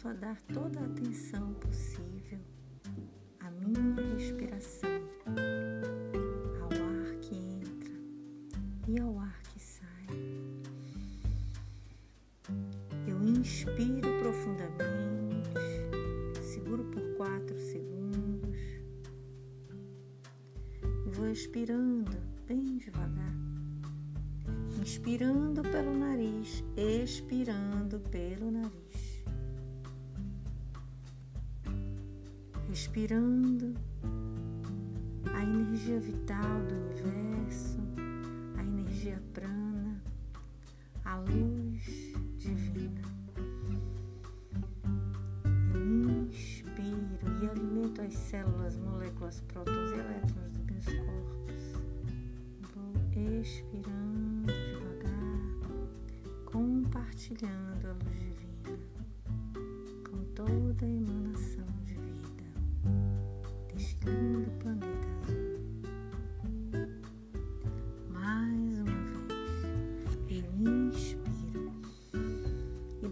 [0.00, 2.38] passo a dar toda a atenção possível
[32.80, 33.74] respirando
[35.34, 37.78] a energia vital do universo,
[38.56, 40.02] a energia prana,
[41.04, 41.84] a luz
[42.38, 43.02] divina.
[45.74, 51.62] Eu inspiro e alimento as células, moléculas, prótons e elétrons dos meus corpos.
[52.74, 52.94] Vou
[53.42, 55.90] expirando devagar,
[56.46, 58.78] compartilhando a luz divina
[60.08, 61.19] com toda a emanação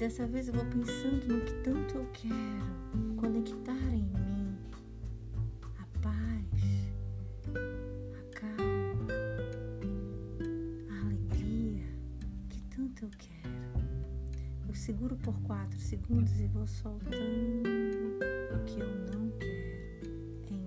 [0.08, 4.56] dessa vez eu vou pensando no que tanto eu quero conectar em mim
[5.78, 6.92] a paz,
[8.16, 9.12] a calma,
[10.88, 11.84] a alegria
[12.48, 13.84] que tanto eu quero.
[14.66, 17.68] Eu seguro por quatro segundos e vou soltando
[18.54, 20.58] o que eu não quero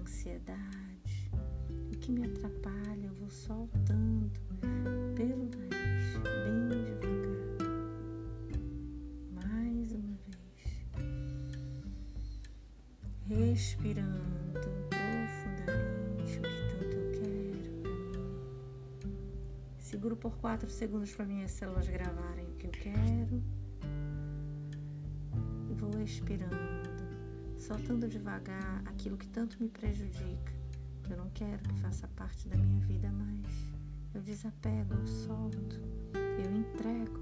[0.00, 1.30] ansiedade,
[1.92, 4.32] o que me atrapalha, eu vou soltando
[5.14, 5.77] pelo nariz,
[19.98, 23.42] Seguro por quatro segundos para minhas células gravarem o que eu quero
[25.68, 26.54] e vou expirando
[27.58, 30.52] soltando devagar aquilo que tanto me prejudica,
[31.10, 33.74] eu não quero que faça parte da minha vida mais.
[34.14, 35.82] Eu desapego, eu solto,
[36.14, 37.18] eu entrego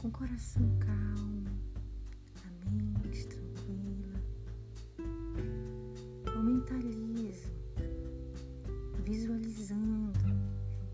[0.00, 1.44] com o coração calmo,
[2.66, 4.18] a mente tranquila.
[6.34, 7.52] Eu mentalizo,
[9.04, 10.18] visualizando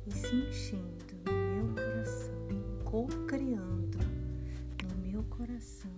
[0.08, 3.98] e sentindo no meu coração, co-criando
[4.82, 5.90] no meu coração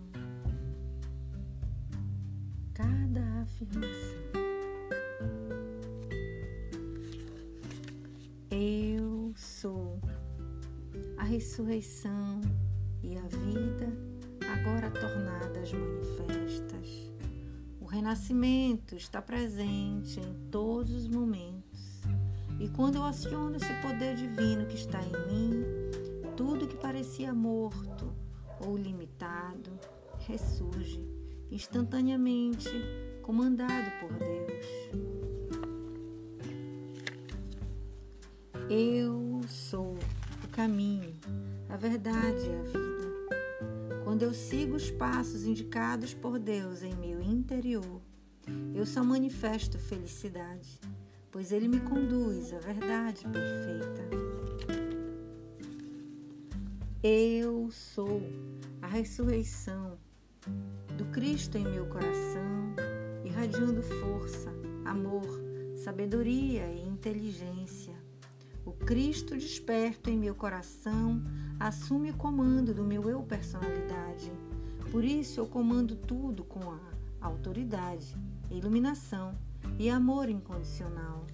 [2.74, 4.18] cada afirmação.
[8.50, 9.98] Eu sou
[11.16, 12.28] a ressurreição
[18.08, 22.00] O renascimento está presente em todos os momentos,
[22.58, 25.62] e quando eu aciono esse poder divino que está em mim,
[26.34, 28.10] tudo que parecia morto
[28.66, 29.78] ou limitado
[30.20, 31.04] ressurge
[31.50, 32.70] instantaneamente,
[33.20, 34.38] comandado por Deus.
[45.18, 48.00] Passos indicados por Deus em meu interior,
[48.72, 50.80] eu só manifesto felicidade,
[51.28, 54.09] pois Ele me conduz à verdade perfeita.
[57.03, 58.22] Eu sou
[58.80, 59.98] a ressurreição
[60.97, 62.76] do Cristo em meu coração,
[63.24, 64.54] irradiando força,
[64.84, 65.26] amor,
[65.82, 67.97] sabedoria e inteligência.
[68.64, 71.21] O Cristo desperto em meu coração
[71.59, 74.30] assume o comando do meu eu personalidade.
[74.90, 76.78] Por isso eu comando tudo com a
[77.20, 78.16] autoridade,
[78.50, 79.36] iluminação
[79.78, 81.26] e amor incondicional.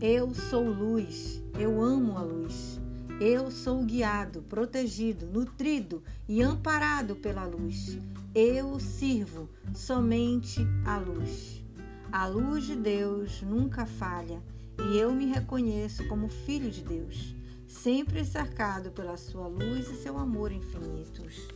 [0.00, 2.80] Eu sou luz, eu amo a luz.
[3.20, 7.96] Eu sou guiado, protegido, nutrido e amparado pela luz.
[8.34, 11.62] Eu sirvo somente a luz.
[12.10, 14.42] A luz de Deus nunca falha
[14.90, 17.36] e eu me reconheço como filho de Deus,
[17.68, 21.46] sempre cercado pela sua luz e seu amor infinitos.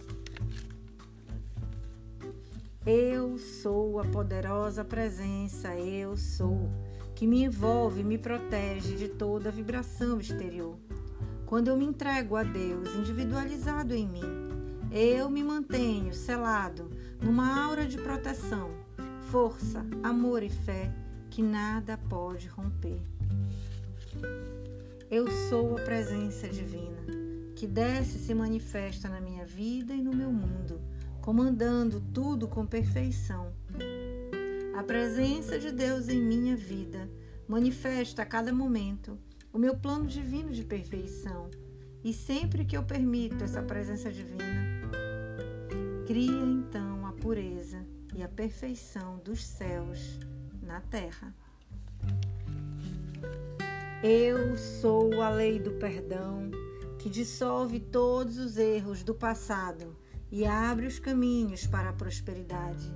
[2.86, 6.70] Eu sou a poderosa presença, eu sou,
[7.16, 10.78] que me envolve e me protege de toda vibração exterior.
[11.46, 14.22] Quando eu me entrego a Deus individualizado em mim,
[14.92, 16.88] eu me mantenho selado
[17.20, 18.70] numa aura de proteção,
[19.32, 20.94] força, amor e fé
[21.28, 23.00] que nada pode romper.
[25.10, 27.04] Eu sou a presença divina
[27.56, 30.80] que desce e se manifesta na minha vida e no meu mundo
[31.26, 33.52] comandando tudo com perfeição.
[34.78, 37.10] A presença de Deus em minha vida
[37.48, 39.18] manifesta a cada momento
[39.52, 41.50] o meu plano divino de perfeição.
[42.04, 44.88] E sempre que eu permito essa presença divina,
[46.06, 47.84] cria então a pureza
[48.14, 50.20] e a perfeição dos céus
[50.62, 51.34] na terra.
[54.00, 56.52] Eu sou a lei do perdão
[57.00, 60.05] que dissolve todos os erros do passado
[60.36, 62.92] e abre os caminhos para a prosperidade.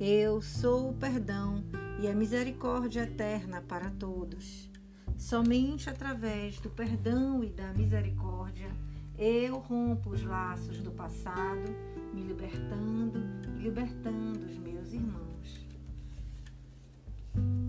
[0.00, 1.62] Eu sou o perdão
[2.00, 4.68] e a misericórdia eterna para todos.
[5.16, 8.68] Somente através do perdão e da misericórdia
[9.16, 11.72] eu rompo os laços do passado,
[12.12, 13.20] me libertando
[13.56, 15.64] e libertando os meus irmãos.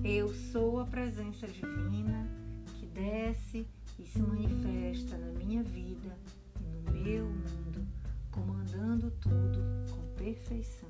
[0.04, 2.28] Eu sou a presença divina
[2.80, 3.68] que desce
[4.00, 6.18] e se manifesta na minha vida
[6.60, 7.61] e no meu mundo
[9.02, 9.60] comandando tudo
[9.92, 10.90] com perfeição.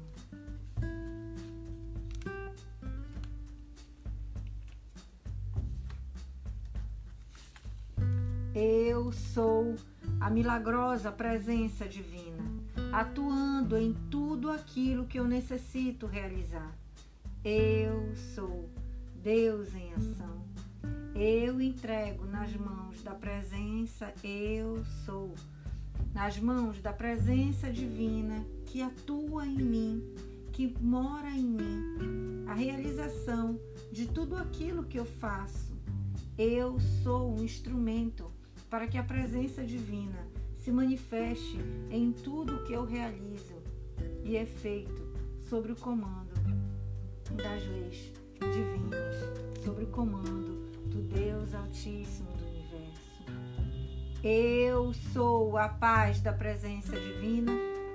[8.54, 9.75] Eu sou
[10.19, 12.44] a milagrosa presença divina,
[12.92, 16.75] atuando em tudo aquilo que eu necessito realizar.
[17.44, 18.69] Eu sou
[19.16, 20.42] Deus em ação.
[21.16, 25.34] Eu entrego nas mãos da presença, eu sou
[26.13, 30.03] nas mãos da presença divina que atua em mim,
[30.51, 33.59] que mora em mim, a realização
[33.91, 35.75] de tudo aquilo que eu faço.
[36.38, 38.31] Eu sou um instrumento
[38.69, 40.27] para que a presença divina
[40.57, 41.57] se manifeste
[41.89, 43.55] em tudo que eu realizo
[44.23, 45.11] e é feito
[45.49, 46.31] sobre o comando
[47.35, 52.31] das leis divinas, sobre o comando do Deus Altíssimo
[54.23, 57.51] eu sou a paz da presença divina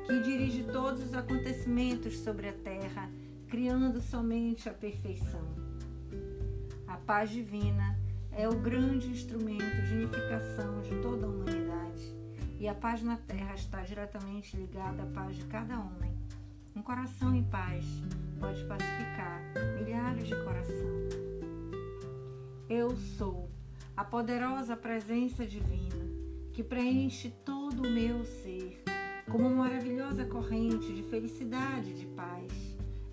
[0.07, 3.09] que dirige todos os acontecimentos sobre a terra,
[3.49, 5.47] criando somente a perfeição.
[6.89, 7.97] A paz divina
[8.33, 12.13] é o grande instrumento de unificação de toda a humanidade,
[12.59, 16.13] e a paz na terra está diretamente ligada à paz de cada homem.
[16.75, 17.85] Um coração em paz
[18.41, 19.41] pode pacificar
[19.79, 21.15] milhares de corações.
[22.69, 23.49] Eu sou
[23.97, 26.06] a poderosa presença divina
[26.57, 28.83] que preenche todo o meu ser,
[29.31, 32.51] como uma maravilhosa corrente de felicidade e de paz.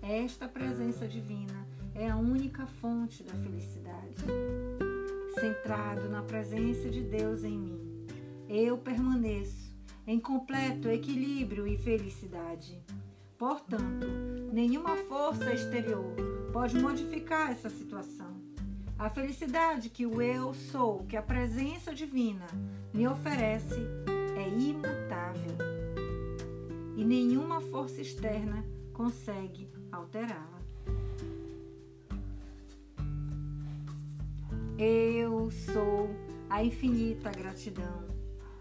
[0.00, 4.24] Esta presença divina é a única fonte da felicidade.
[5.38, 8.06] Centrado na presença de Deus em mim,
[8.48, 12.82] eu permaneço em completo equilíbrio e felicidade.
[13.36, 14.06] Portanto,
[14.54, 16.16] nenhuma força exterior
[16.50, 18.42] pode modificar essa situação.
[18.98, 22.46] A felicidade que o eu sou, que a presença divina
[22.94, 23.80] me oferece,
[24.36, 25.58] é imutável
[26.96, 30.62] e nenhuma força externa consegue alterá-la.
[34.78, 36.08] Eu sou
[36.48, 38.04] a infinita gratidão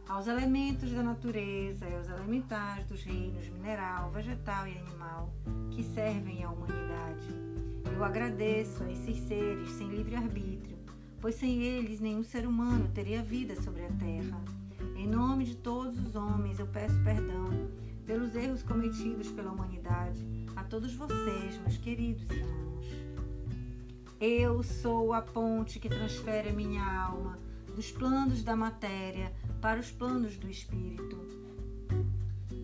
[0.09, 5.31] aos elementos da natureza e aos elementares dos reinos mineral, vegetal e animal
[5.71, 7.53] que servem à humanidade
[7.95, 10.72] eu agradeço a esses seres sem livre-arbítrio,
[11.23, 14.41] pois sem eles nenhum ser humano teria vida sobre a terra.
[14.93, 17.49] Em nome de todos os homens, eu peço perdão
[18.05, 20.21] pelos erros cometidos pela humanidade
[20.53, 22.87] a todos vocês, meus queridos irmãos.
[24.19, 27.39] Eu sou a ponte que transfere a minha alma
[27.73, 31.17] dos planos da matéria para os planos do espírito.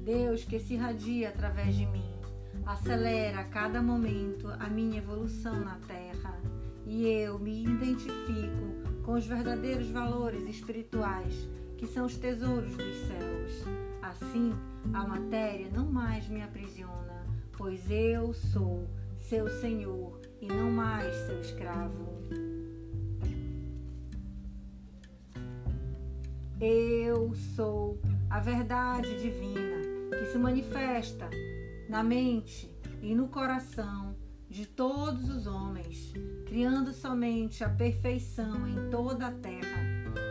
[0.04, 2.12] Deus que se irradia através de mim
[2.66, 6.09] acelera a cada momento a minha evolução na Terra
[6.90, 13.64] e eu me identifico com os verdadeiros valores espirituais que são os tesouros dos céus.
[14.02, 14.52] Assim,
[14.92, 21.40] a matéria não mais me aprisiona, pois eu sou seu Senhor e não mais seu
[21.40, 22.10] escravo.
[26.60, 31.30] Eu sou a verdade divina que se manifesta
[31.88, 34.19] na mente e no coração
[34.50, 36.12] de todos os homens,
[36.48, 39.80] criando somente a perfeição em toda a terra.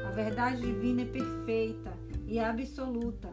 [0.08, 1.96] A verdade divina é perfeita
[2.26, 3.32] e absoluta.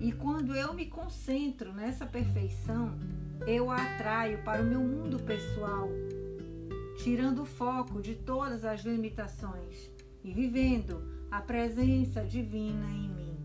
[0.00, 2.98] E quando eu me concentro nessa perfeição,
[3.46, 5.90] eu a atraio para o meu mundo pessoal,
[7.02, 9.90] tirando o foco de todas as limitações
[10.22, 13.36] e vivendo a presença divina em mim.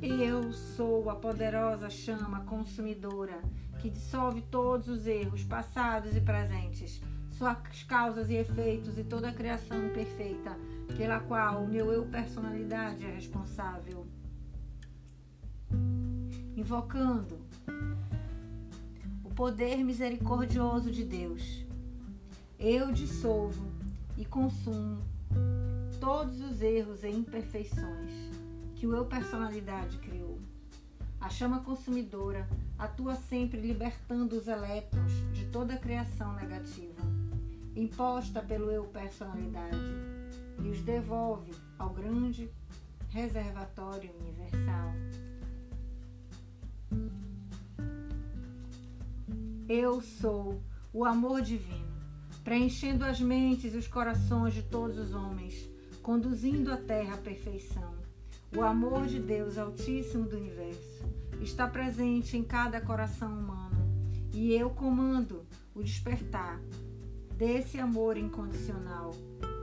[0.00, 3.42] Eu sou a poderosa chama consumidora
[3.86, 7.00] que dissolve todos os erros passados e presentes,
[7.30, 10.58] suas causas e efeitos e toda a criação perfeita
[10.96, 14.04] pela qual o meu eu personalidade é responsável.
[16.56, 17.38] Invocando
[19.22, 21.64] o poder misericordioso de Deus,
[22.58, 23.70] eu dissolvo
[24.16, 25.00] e consumo
[26.00, 28.12] todos os erros e imperfeições
[28.74, 30.35] que o eu personalidade criou.
[31.26, 37.02] A chama consumidora atua sempre libertando os elétrons de toda a criação negativa,
[37.74, 39.76] imposta pelo eu personalidade,
[40.62, 42.48] e os devolve ao grande
[43.08, 44.92] reservatório universal.
[49.68, 52.06] Eu sou o amor divino,
[52.44, 55.68] preenchendo as mentes e os corações de todos os homens,
[56.04, 57.96] conduzindo a terra à perfeição.
[58.56, 63.76] O amor de Deus Altíssimo do Universo está presente em cada coração humano
[64.32, 66.60] e eu comando o despertar
[67.36, 69.12] desse amor incondicional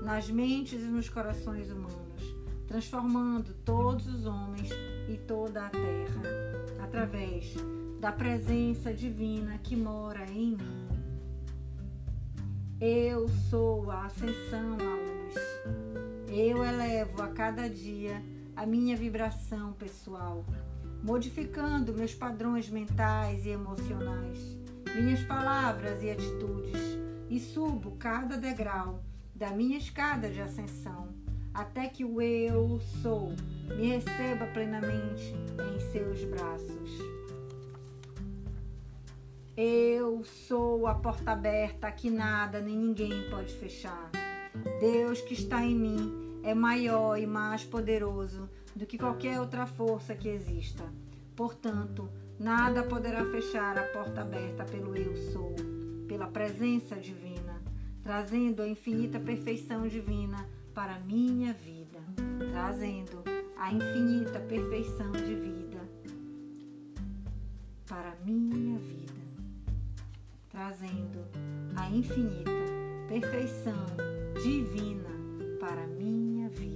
[0.03, 2.36] nas mentes e nos corações humanos,
[2.68, 4.70] transformando todos os homens
[5.10, 6.22] e toda a terra
[6.84, 7.53] através
[8.00, 10.88] da presença divina que mora em mim.
[12.82, 15.36] Eu sou a ascensão à luz.
[16.27, 18.22] Eu elevo a cada dia
[18.56, 20.44] a minha vibração pessoal
[21.03, 24.39] modificando meus padrões mentais e emocionais,
[24.95, 26.98] minhas palavras e atitudes,
[27.29, 29.03] e subo cada degrau
[29.36, 31.10] da minha escada de ascensão,
[31.53, 33.33] até que o eu sou
[33.75, 35.36] me receba plenamente
[35.75, 36.89] em seus braços.
[39.57, 44.10] Eu sou a porta aberta que nada nem ninguém pode fechar.
[44.79, 50.15] Deus que está em mim é maior e mais poderoso do que qualquer outra força
[50.15, 50.84] que exista.
[51.36, 55.56] Portanto, nada poderá fechar a porta aberta pelo Eu Sou,
[56.08, 57.62] pela presença divina,
[58.01, 62.00] trazendo a infinita perfeição divina para a minha vida,
[62.51, 63.24] trazendo
[63.58, 65.53] a infinita perfeição de vida
[67.88, 69.13] para a minha vida,
[70.50, 71.25] trazendo
[71.75, 72.51] a infinita
[73.08, 73.86] perfeição
[74.42, 75.10] divina
[75.60, 76.73] para a minha vida.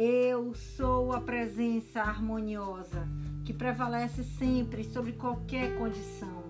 [0.00, 3.08] Eu sou a presença harmoniosa
[3.44, 6.44] que prevalece sempre sobre qualquer condição.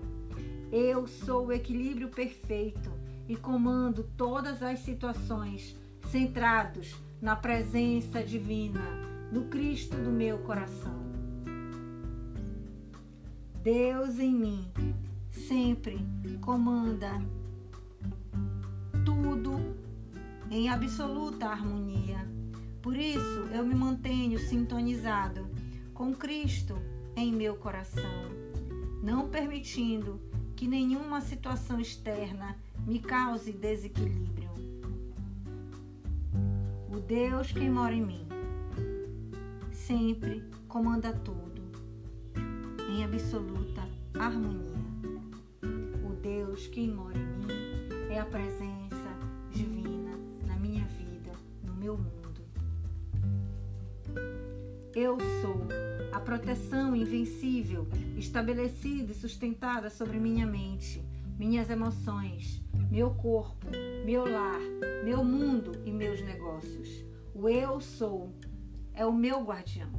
[0.71, 2.91] Eu sou o equilíbrio perfeito
[3.27, 5.75] e comando todas as situações
[6.11, 8.85] centrados na presença divina,
[9.31, 10.99] no Cristo do meu coração.
[13.63, 14.71] Deus em mim
[15.31, 16.05] sempre
[16.39, 17.19] comanda
[19.03, 19.59] tudo
[20.51, 22.38] em absoluta harmonia
[22.81, 25.47] por isso eu me mantenho sintonizado
[25.93, 26.75] com Cristo
[27.15, 28.29] em meu coração,
[29.03, 30.19] não permitindo
[30.55, 32.55] que nenhuma situação externa
[32.85, 34.49] me cause desequilíbrio.
[36.91, 38.27] O Deus que mora em mim
[39.71, 41.61] sempre comanda tudo
[42.89, 44.79] em absoluta harmonia.
[46.03, 49.09] O Deus que mora em mim é a presença
[49.51, 51.31] divina na minha vida,
[51.63, 52.18] no meu mundo.
[55.01, 55.65] Eu sou
[56.11, 57.87] a proteção invencível,
[58.17, 61.01] estabelecida e sustentada sobre minha mente,
[61.37, 63.65] minhas emoções, meu corpo,
[64.03, 64.59] meu lar,
[65.05, 66.89] meu mundo e meus negócios.
[67.33, 68.33] O eu sou
[68.93, 69.89] é o meu guardião.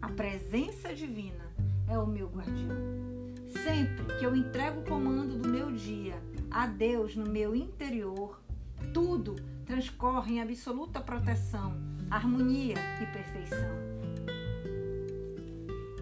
[0.00, 1.52] A presença divina
[1.88, 2.76] é o meu guardião.
[3.48, 6.14] Sempre que eu entrego o comando do meu dia
[6.48, 8.40] a Deus no meu interior,
[8.94, 9.34] tudo
[9.66, 11.74] transcorre em absoluta proteção,
[12.08, 13.91] harmonia e perfeição.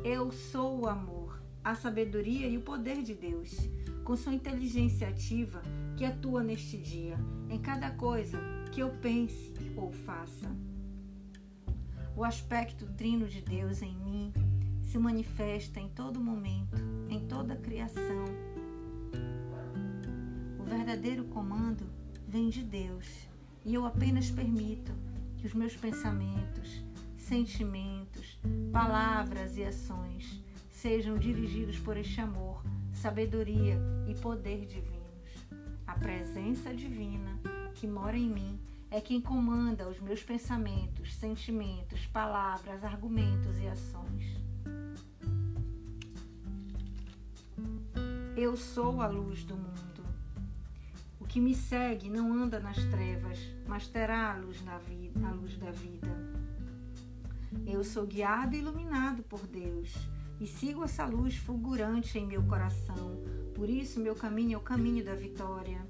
[0.02, 3.68] Eu sou o amor, a sabedoria e o poder de Deus,
[4.02, 5.60] com sua inteligência ativa
[5.94, 7.18] que atua neste dia,
[7.50, 8.38] em cada coisa
[8.72, 10.50] que eu pense ou faça.
[12.16, 14.32] O aspecto trino de Deus em mim
[14.82, 16.78] se manifesta em todo momento,
[17.10, 18.24] em toda a criação.
[20.58, 21.84] O verdadeiro comando
[22.26, 23.06] vem de Deus
[23.66, 24.92] e eu apenas permito
[25.36, 26.82] que os meus pensamentos,
[27.30, 28.40] sentimentos,
[28.72, 32.60] palavras e ações sejam dirigidos por este amor,
[32.92, 34.98] sabedoria e poder divinos.
[35.86, 37.38] A presença divina
[37.76, 38.58] que mora em mim
[38.90, 44.36] é quem comanda os meus pensamentos, sentimentos, palavras, argumentos e ações.
[48.36, 50.04] Eu sou a luz do mundo.
[51.20, 55.30] O que me segue não anda nas trevas, mas terá a luz, na vida, a
[55.30, 56.29] luz da vida.
[57.66, 59.92] Eu sou guiado e iluminado por Deus
[60.40, 63.20] e sigo essa luz fulgurante em meu coração.
[63.54, 65.86] Por isso, meu caminho é o caminho da vitória.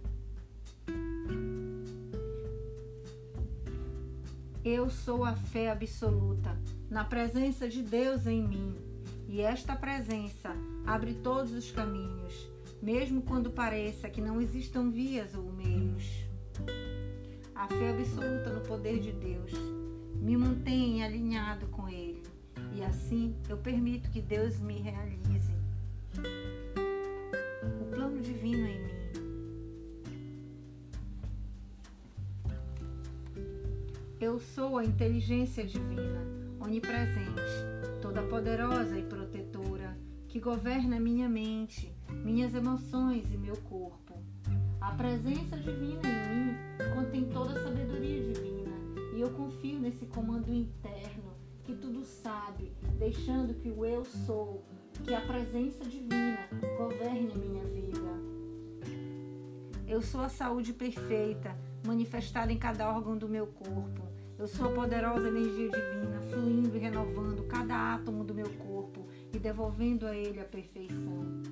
[4.65, 6.59] Eu sou a fé absoluta
[6.91, 8.77] na presença de Deus em mim,
[9.29, 10.51] e esta presença
[10.85, 12.51] abre todos os caminhos,
[12.83, 16.25] mesmo quando pareça que não existam vias ou meios.
[17.55, 19.80] A fé absoluta no poder de Deus
[20.21, 22.23] me mantém alinhado com Ele,
[22.75, 25.53] e assim eu permito que Deus me realize.
[27.81, 28.91] O plano divino em mim
[34.21, 36.23] Eu sou a inteligência divina,
[36.61, 37.41] onipresente,
[38.03, 39.97] toda poderosa e protetora,
[40.29, 41.91] que governa minha mente,
[42.23, 44.23] minhas emoções e meu corpo.
[44.79, 46.55] A presença divina em mim
[46.95, 48.20] contém toda a sabedoria
[49.21, 54.65] e eu confio nesse comando interno que tudo sabe, deixando que o eu sou,
[55.05, 56.49] que a presença divina
[56.79, 58.01] governe a minha vida.
[59.87, 61.55] Eu sou a saúde perfeita,
[61.87, 64.09] manifestada em cada órgão do meu corpo.
[64.39, 69.39] Eu sou a poderosa energia divina, fluindo e renovando cada átomo do meu corpo e
[69.39, 71.43] devolvendo a ele a perfeição.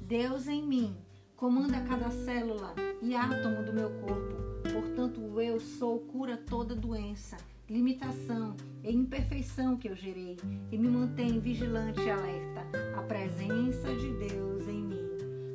[0.00, 0.96] Deus em mim
[1.36, 4.43] comanda cada célula e átomo do meu corpo.
[4.74, 7.36] Portanto, o eu sou cura toda doença,
[7.70, 10.36] limitação e imperfeição que eu gerei
[10.72, 12.66] e me mantém vigilante e alerta.
[12.98, 15.08] A presença de Deus em mim,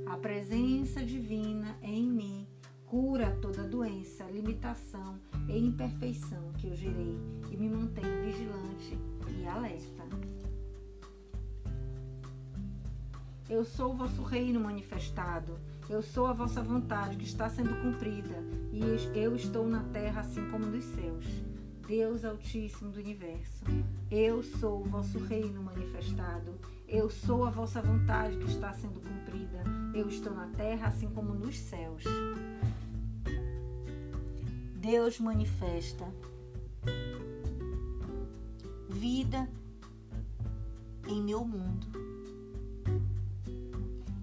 [0.05, 2.47] a presença divina em mim
[2.85, 7.17] cura toda doença, limitação e imperfeição que eu gerei
[7.51, 8.97] e me mantém vigilante
[9.37, 10.07] e alerta.
[13.49, 18.43] Eu sou o vosso reino manifestado, eu sou a vossa vontade que está sendo cumprida,
[18.71, 18.79] e
[19.17, 21.25] eu estou na terra assim como nos céus.
[21.87, 23.63] Deus Altíssimo do Universo,
[24.11, 26.53] eu sou o vosso reino manifestado,
[26.87, 29.63] eu sou a vossa vontade que está sendo cumprida,
[29.95, 32.03] eu estou na terra assim como nos céus.
[34.75, 36.05] Deus manifesta
[38.87, 39.49] vida
[41.07, 41.87] em meu mundo.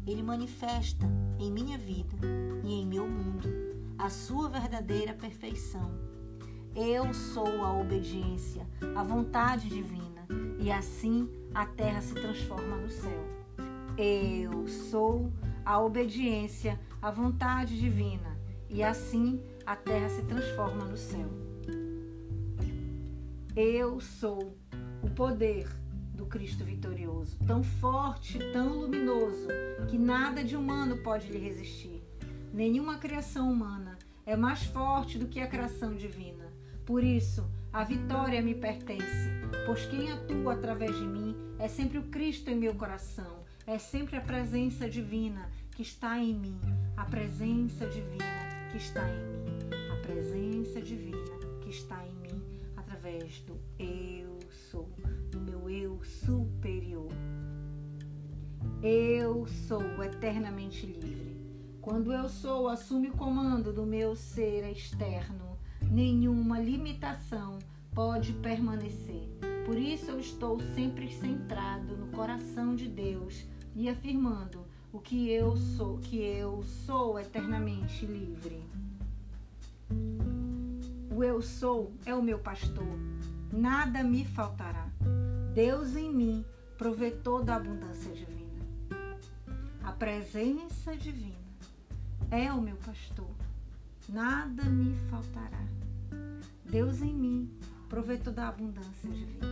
[0.06, 1.04] Ele manifesta
[1.38, 2.16] em minha vida
[2.64, 3.48] e em meu mundo
[3.98, 5.90] a sua verdadeira perfeição.
[6.74, 10.26] Eu sou a obediência, a vontade divina,
[10.58, 13.24] e assim a terra se transforma no céu.
[13.96, 15.32] Eu sou
[15.64, 21.28] a obediência, a vontade divina, e assim a terra se transforma no céu.
[23.56, 24.54] Eu sou
[25.02, 25.66] o poder
[26.16, 29.48] do Cristo vitorioso, tão forte, tão luminoso,
[29.88, 32.02] que nada de humano pode lhe resistir.
[32.52, 36.50] Nenhuma criação humana é mais forte do que a criação divina.
[36.84, 39.30] Por isso, a vitória me pertence,
[39.66, 44.16] pois quem atua através de mim é sempre o Cristo em meu coração, é sempre
[44.16, 46.58] a presença divina que está em mim,
[46.96, 48.24] a presença divina
[48.72, 49.46] que está em mim
[50.06, 52.42] presença divina que está em mim
[52.76, 54.38] através do eu
[54.70, 54.88] sou,
[55.76, 57.12] eu superior.
[58.82, 61.36] Eu sou eternamente livre.
[61.80, 65.56] Quando eu sou, assume o comando do meu ser externo.
[65.82, 67.58] Nenhuma limitação
[67.94, 69.28] pode permanecer.
[69.64, 75.56] Por isso eu estou sempre centrado no coração de Deus e afirmando o que eu
[75.56, 78.62] sou, que eu sou eternamente livre.
[81.14, 82.98] O eu sou é o meu pastor,
[83.52, 84.86] nada me faltará.
[85.56, 86.44] Deus em mim
[86.76, 88.62] provê toda a abundância divina.
[89.82, 91.34] A presença divina
[92.30, 93.34] é o meu pastor,
[94.06, 95.64] nada me faltará.
[96.62, 97.50] Deus em mim
[97.88, 99.46] provê toda a abundância divina.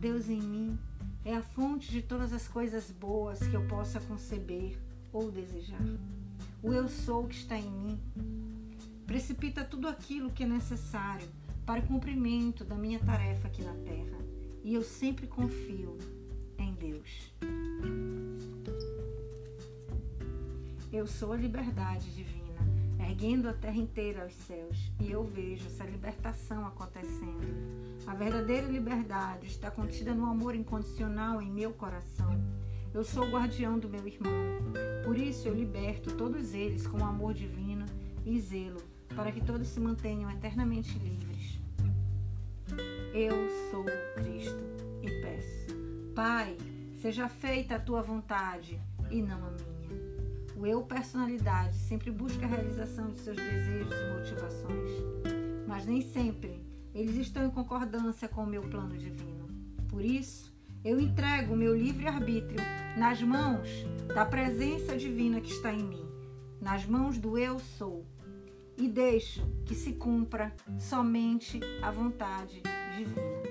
[0.00, 0.76] Deus em mim
[1.24, 4.76] é a fonte de todas as coisas boas que eu possa conceber
[5.12, 5.86] ou desejar.
[6.60, 8.00] O eu sou que está em mim
[9.06, 11.28] precipita tudo aquilo que é necessário
[11.64, 14.13] para o cumprimento da minha tarefa aqui na Terra.
[14.64, 15.98] E eu sempre confio
[16.56, 17.30] em Deus.
[20.90, 22.66] Eu sou a liberdade divina,
[22.98, 27.44] erguendo a terra inteira aos céus, e eu vejo essa libertação acontecendo.
[28.06, 32.32] A verdadeira liberdade está contida no amor incondicional em meu coração.
[32.94, 34.32] Eu sou o guardião do meu irmão.
[35.04, 37.84] Por isso eu liberto todos eles com amor divino
[38.24, 38.80] e zelo,
[39.14, 41.33] para que todos se mantenham eternamente livres.
[43.14, 43.84] Eu sou
[44.16, 44.58] Cristo
[45.00, 45.72] e peço:
[46.16, 46.58] Pai,
[47.00, 50.56] seja feita a tua vontade e não a minha.
[50.56, 54.90] O eu personalidade sempre busca a realização de seus desejos e motivações,
[55.64, 56.60] mas nem sempre
[56.92, 59.48] eles estão em concordância com o meu plano divino.
[59.88, 60.52] Por isso,
[60.84, 62.58] eu entrego o meu livre-arbítrio
[62.98, 63.68] nas mãos
[64.12, 66.04] da presença divina que está em mim,
[66.60, 68.04] nas mãos do eu sou,
[68.76, 72.60] e deixo que se cumpra somente a vontade
[72.94, 73.44] divina.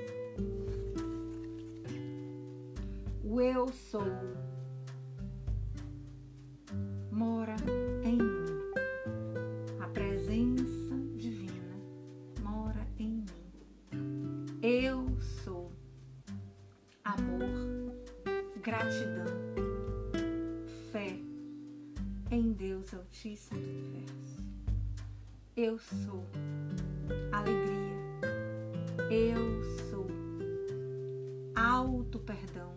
[3.24, 4.06] O eu sou
[7.12, 7.56] mora
[8.04, 8.72] em mim.
[9.80, 11.76] A presença divina
[12.42, 13.26] mora em
[13.92, 14.46] mim.
[14.62, 15.06] Eu
[15.44, 15.72] sou
[17.04, 17.94] amor,
[18.62, 19.26] gratidão,
[20.92, 21.20] fé
[22.32, 24.42] em Deus Altíssimo Universo.
[25.56, 26.26] Eu sou
[27.32, 27.83] alegria.
[29.16, 30.08] Eu sou
[31.56, 32.74] alto perdão.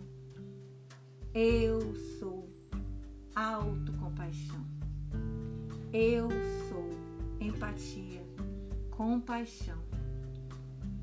[1.32, 1.80] Eu
[2.18, 2.46] sou
[3.34, 4.62] autocompaixão.
[5.94, 6.28] Eu
[6.68, 6.90] sou
[7.40, 8.22] empatia,
[8.90, 9.78] compaixão.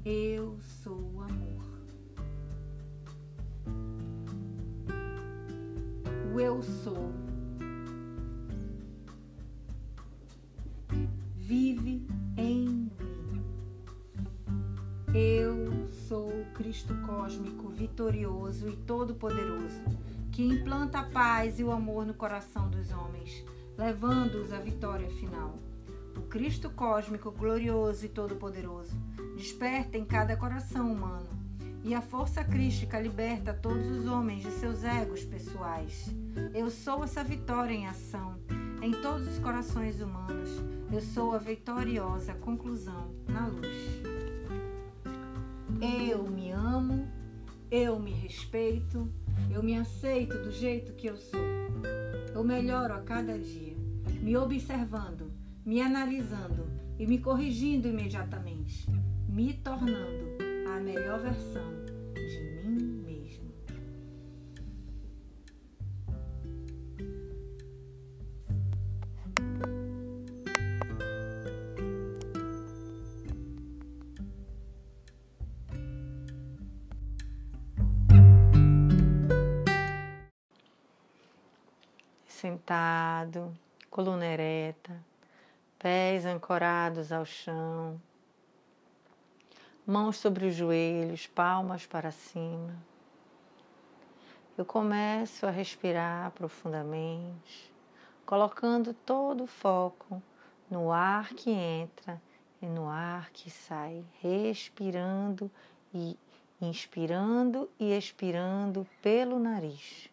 [0.06, 1.66] Eu sou amor.
[6.32, 7.23] O eu sou
[16.74, 19.80] Cristo cósmico vitorioso e todo-poderoso
[20.32, 23.46] que implanta a paz e o amor no coração dos homens,
[23.78, 25.60] levando-os à vitória final.
[26.18, 28.98] O Cristo cósmico, glorioso e todo-poderoso,
[29.38, 31.30] desperta em cada coração humano,
[31.84, 36.10] e a força crística liberta todos os homens de seus egos pessoais.
[36.56, 38.40] Eu sou essa vitória em ação
[38.82, 40.50] em todos os corações humanos.
[40.92, 44.13] Eu sou a vitoriosa conclusão na luz.
[45.84, 47.06] Eu me amo,
[47.70, 49.12] eu me respeito,
[49.52, 51.42] eu me aceito do jeito que eu sou.
[52.34, 53.76] Eu melhoro a cada dia,
[54.22, 55.30] me observando,
[55.66, 56.66] me analisando
[56.98, 58.90] e me corrigindo imediatamente,
[59.28, 60.38] me tornando
[60.74, 61.83] a melhor versão
[82.64, 83.54] sentado,
[83.90, 84.98] coluna ereta,
[85.78, 88.02] pés ancorados ao chão,
[89.86, 92.74] mãos sobre os joelhos, palmas para cima.
[94.58, 97.70] Eu começo a respirar profundamente,
[98.26, 100.24] colocando todo o foco
[100.72, 102.22] no ar que entra
[102.62, 105.52] e no ar que sai, respirando
[105.94, 106.18] e
[106.62, 110.13] inspirando e expirando pelo nariz.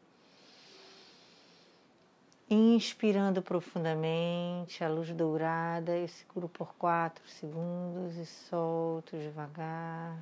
[2.53, 10.19] Inspirando profundamente a luz dourada, eu seguro por quatro segundos e solto devagar.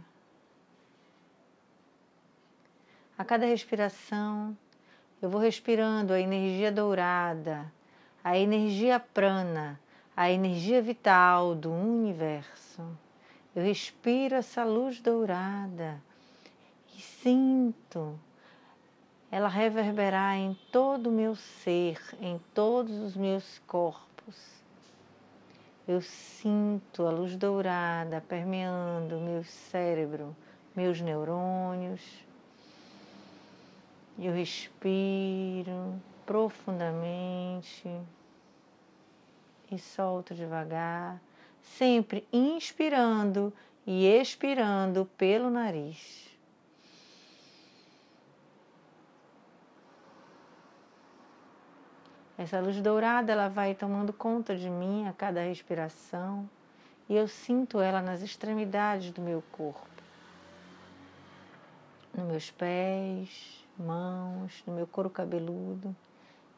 [3.16, 4.54] A cada respiração,
[5.22, 7.72] eu vou respirando a energia dourada,
[8.22, 9.80] a energia prana,
[10.14, 12.82] a energia vital do universo.
[13.56, 15.98] Eu respiro essa luz dourada
[16.94, 18.20] e sinto
[19.30, 24.58] ela reverberar em todo o meu ser, em todos os meus corpos.
[25.86, 30.34] Eu sinto a luz dourada permeando meu cérebro,
[30.74, 32.02] meus neurônios.
[34.18, 35.94] Eu respiro
[36.26, 37.88] profundamente
[39.70, 41.20] e solto devagar,
[41.62, 43.52] sempre inspirando
[43.86, 46.27] e expirando pelo nariz.
[52.38, 56.48] Essa luz dourada ela vai tomando conta de mim a cada respiração.
[57.08, 59.88] E eu sinto ela nas extremidades do meu corpo,
[62.14, 65.96] nos meus pés, mãos, no meu couro cabeludo.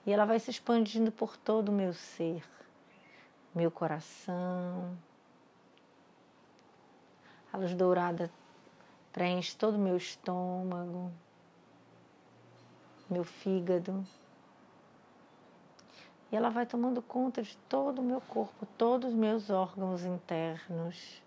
[0.05, 2.45] E ela vai se expandindo por todo o meu ser,
[3.55, 4.99] meu coração.
[7.51, 8.31] A luz dourada
[9.13, 11.11] preenche todo o meu estômago,
[13.09, 14.05] meu fígado
[16.31, 21.21] E ela vai tomando conta de todo o meu corpo, todos os meus órgãos internos,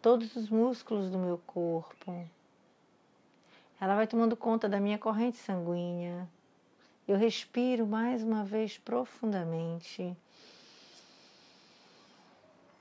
[0.00, 2.26] todos os músculos do meu corpo.
[3.78, 6.28] Ela vai tomando conta da minha corrente sanguínea.
[7.06, 10.16] Eu respiro mais uma vez profundamente.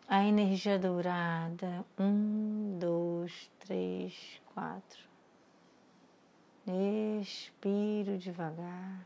[0.07, 1.85] A energia dourada.
[1.97, 4.99] Um, dois, três, quatro.
[7.19, 9.05] Expiro devagar.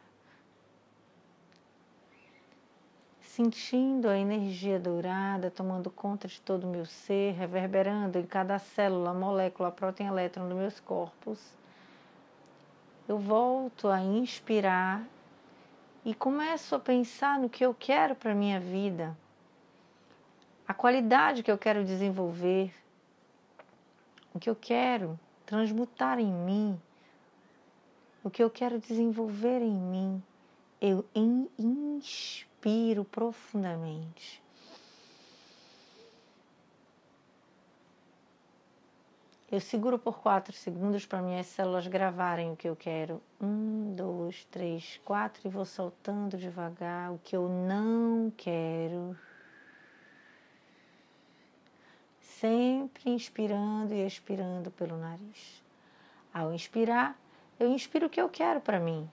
[3.36, 9.12] Sentindo a energia dourada tomando conta de todo o meu ser, reverberando em cada célula,
[9.12, 11.40] molécula, próton e elétron dos meus corpos.
[13.08, 15.04] Eu volto a inspirar
[16.06, 19.18] e começo a pensar no que eu quero para a minha vida,
[20.68, 22.72] a qualidade que eu quero desenvolver,
[24.32, 26.80] o que eu quero transmutar em mim
[28.24, 30.24] o que eu quero desenvolver em mim,
[30.80, 31.04] eu
[31.58, 32.53] inspiro
[33.04, 34.44] profundamente.
[39.52, 43.22] Eu seguro por quatro segundos para minhas células gravarem o que eu quero.
[43.40, 49.16] Um, dois, três, quatro, e vou soltando devagar o que eu não quero.
[52.20, 55.64] Sempre inspirando e expirando pelo nariz.
[56.34, 57.16] Ao inspirar,
[57.60, 59.08] eu inspiro o que eu quero para mim.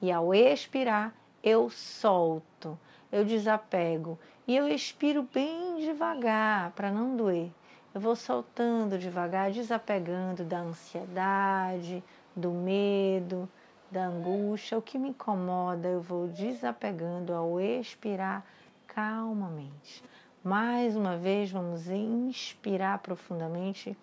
[0.00, 2.78] E ao expirar, eu solto,
[3.14, 4.18] eu desapego.
[4.44, 7.48] E eu expiro bem devagar para não doer.
[7.94, 12.02] Eu vou soltando devagar, desapegando da ansiedade,
[12.34, 13.48] do medo,
[13.88, 18.44] da angústia, o que me incomoda, eu vou desapegando ao expirar
[18.84, 20.02] calmamente.
[20.42, 23.96] Mais uma vez, vamos inspirar profundamente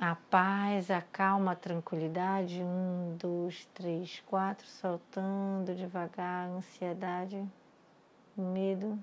[0.00, 2.62] a paz, a calma, a tranquilidade.
[2.62, 7.44] Um, dois, três, quatro, soltando devagar, ansiedade,
[8.36, 8.98] medo.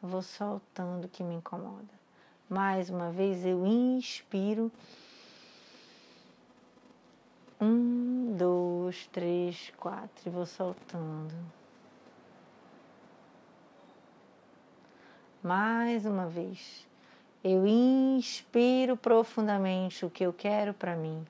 [0.00, 1.94] Vou soltando o que me incomoda.
[2.48, 4.70] Mais uma vez eu inspiro.
[7.58, 11.34] Um, dois, três, quatro, e vou soltando.
[15.42, 16.85] Mais uma vez.
[17.48, 21.24] Eu inspiro profundamente o que eu quero para mim.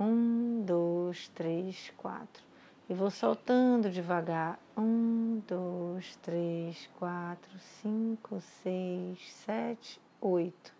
[0.00, 2.42] Um, dois, três, quatro.
[2.88, 4.58] E vou soltando devagar.
[4.74, 7.50] Um, dois, três, quatro,
[7.82, 10.72] cinco, seis, sete, oito.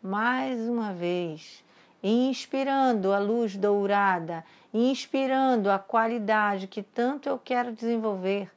[0.00, 1.64] Mais uma vez.
[2.00, 8.48] Inspirando a luz dourada, inspirando a qualidade que tanto eu quero desenvolver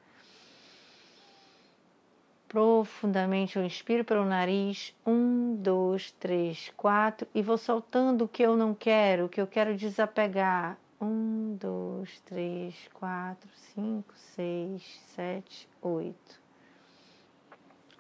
[2.48, 3.58] profundamente.
[3.58, 8.74] Eu inspiro pelo nariz, um, dois, três, quatro, e vou soltando o que eu não
[8.74, 10.78] quero, o que eu quero desapegar.
[11.00, 14.82] Um, dois, três, quatro, cinco, seis,
[15.16, 16.42] sete, oito.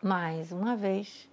[0.02, 1.30] Mais uma vez,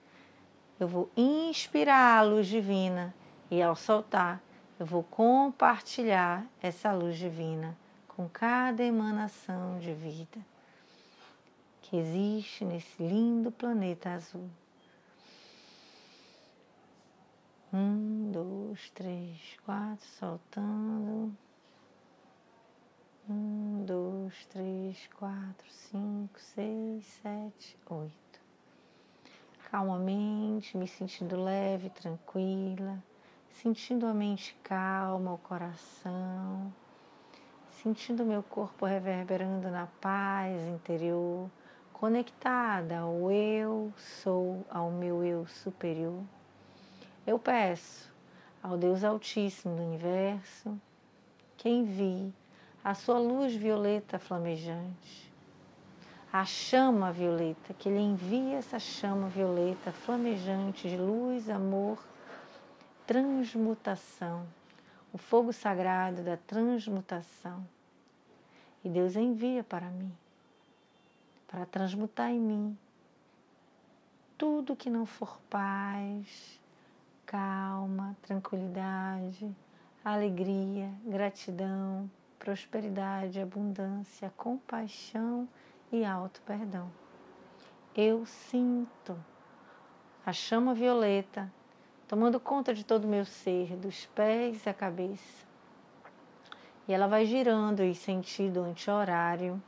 [0.79, 3.15] eu vou inspirar a luz divina
[3.51, 4.43] e ao soltar,
[4.79, 7.77] eu vou compartilhar essa luz divina
[8.09, 10.54] com cada emanação de vida
[11.85, 14.49] que existe nesse lindo planeta azul.
[17.71, 21.37] Um, dois, três, quatro, soltando.
[23.29, 28.41] Um, dois, três, quatro, cinco, seis, sete, oito.
[29.71, 33.03] Calmamente, me sentindo leve, tranquila,
[33.51, 36.73] sentindo a mente calma, o coração,
[37.83, 41.51] sentindo meu corpo reverberando na paz interior
[41.95, 46.23] conectada ao eu sou, ao meu eu superior,
[47.25, 48.13] eu peço
[48.63, 50.79] ao Deus Altíssimo do Universo
[51.57, 52.35] que envie
[52.83, 55.33] a sua luz violeta flamejante,
[56.33, 62.05] a chama violeta, que Ele envie essa chama violeta flamejante de luz, amor,
[63.07, 64.45] transmutação,
[65.13, 67.65] o fogo sagrado da transmutação.
[68.83, 70.13] E Deus envia para mim
[71.55, 72.77] para transmutar em mim
[74.37, 76.61] tudo que não for paz,
[77.25, 79.55] calma, tranquilidade,
[80.05, 85.49] alegria, gratidão, prosperidade, abundância, compaixão
[85.93, 86.91] e alto perdão.
[87.95, 89.17] Eu sinto
[90.27, 91.49] a chama violeta
[92.09, 95.47] tomando conta de todo o meu ser, dos pés à cabeça.
[96.89, 99.63] E ela vai girando em sentido anti-horário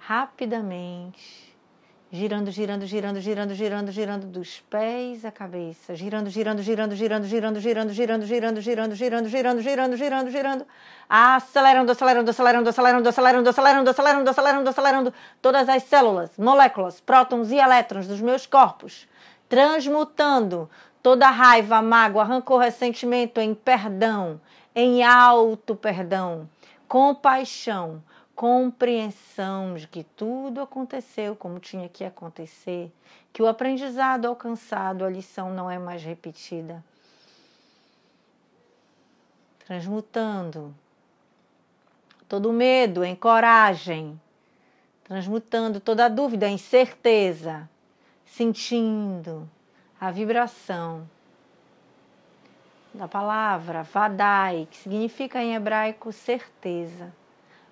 [0.00, 1.50] rapidamente
[2.12, 7.60] girando, girando, girando, girando, girando, girando dos pés à cabeça, girando, girando, girando, girando, girando,
[7.60, 10.66] girando, girando, girando, girando, girando, girando, girando, girando, girando,
[11.08, 17.58] acelerando, acelerando, acelerando, acelerando, acelerando, acelerando, acelerando, acelerando, acelerando todas as células, moléculas, prótons e
[17.58, 19.06] elétrons dos meus corpos,
[19.48, 20.68] transmutando
[21.00, 24.40] toda raiva, mágoa, rancor, ressentimento em perdão,
[24.74, 26.48] em alto perdão,
[26.88, 28.02] compaixão,
[28.40, 32.90] compreensão de que tudo aconteceu como tinha que acontecer,
[33.34, 36.82] que o aprendizado alcançado, a lição não é mais repetida.
[39.66, 40.74] Transmutando.
[42.26, 44.18] Todo medo em coragem,
[45.04, 47.68] transmutando toda dúvida em certeza,
[48.24, 49.46] sentindo
[50.00, 51.06] a vibração
[52.94, 57.19] da palavra Vadai, que significa em hebraico certeza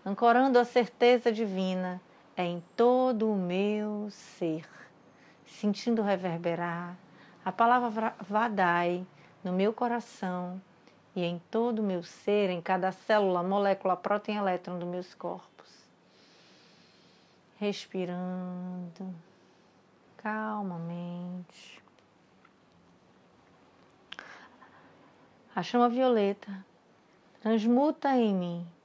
[0.09, 2.01] ancorando a certeza divina
[2.35, 4.67] em todo o meu ser,
[5.45, 6.97] sentindo reverberar
[7.45, 9.07] a palavra Vadai
[9.45, 10.61] no meu coração
[11.15, 15.69] e em todo o meu ser, em cada célula, molécula, próton elétron dos meus corpos.
[17.59, 19.15] Respirando
[20.17, 21.83] calmamente.
[25.55, 26.65] A chama violeta
[27.43, 28.78] transmuta em mim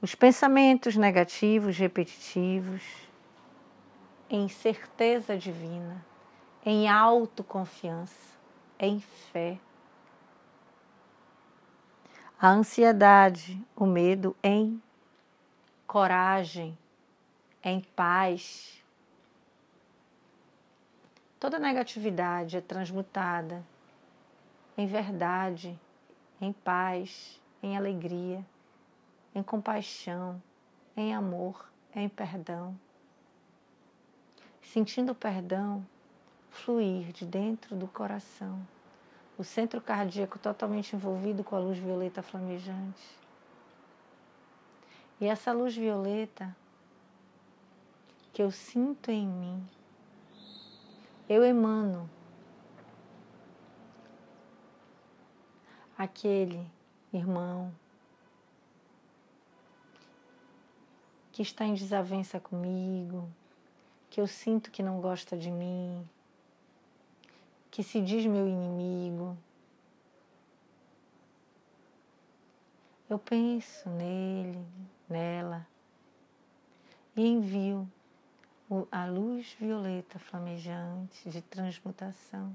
[0.00, 2.82] os pensamentos negativos repetitivos
[4.30, 6.04] em certeza divina,
[6.64, 8.38] em autoconfiança,
[8.78, 9.58] em fé.
[12.40, 14.80] A ansiedade, o medo em
[15.84, 16.78] coragem,
[17.64, 18.80] em paz.
[21.40, 23.66] Toda negatividade é transmutada
[24.76, 25.76] em verdade,
[26.40, 28.44] em paz, em alegria
[29.34, 30.42] em compaixão,
[30.96, 32.78] em amor, em perdão.
[34.62, 35.86] Sentindo o perdão
[36.50, 38.60] fluir de dentro do coração,
[39.36, 43.18] o centro cardíaco totalmente envolvido com a luz violeta flamejante.
[45.20, 46.54] E essa luz violeta
[48.32, 49.68] que eu sinto em mim,
[51.28, 52.08] eu emano
[55.96, 56.64] aquele
[57.12, 57.74] irmão,
[61.38, 63.30] que está em desavença comigo,
[64.10, 66.04] que eu sinto que não gosta de mim,
[67.70, 69.38] que se diz meu inimigo.
[73.08, 74.66] Eu penso nele,
[75.08, 75.64] nela
[77.14, 77.88] e envio
[78.90, 82.52] a luz violeta flamejante de transmutação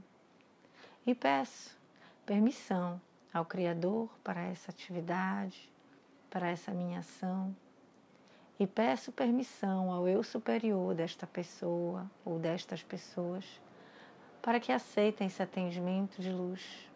[1.08, 1.74] e peço
[2.26, 3.00] permissão
[3.34, 5.72] ao Criador para essa atividade,
[6.30, 7.56] para essa minha ação
[8.60, 13.44] e peço permissão ao eu superior desta pessoa ou destas pessoas
[14.42, 16.90] para que aceitem esse atendimento de luz.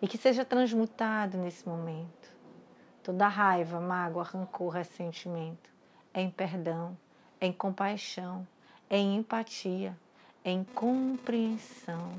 [0.00, 2.34] E que seja transmutado nesse momento
[3.02, 5.70] toda raiva, mágoa, rancor, ressentimento
[6.12, 6.96] em perdão,
[7.40, 8.46] em compaixão,
[8.90, 9.96] em empatia,
[10.44, 12.12] em compreensão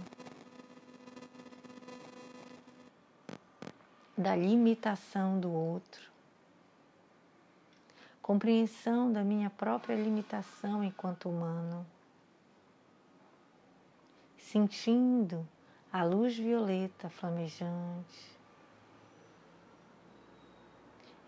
[4.18, 6.17] da limitação do outro
[8.28, 11.88] compreensão da minha própria limitação enquanto humano,
[14.38, 15.48] sentindo
[15.94, 18.38] a luz violeta flamejante,